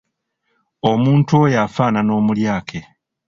[0.91, 2.79] Omuntu oyo afaanana omulyake.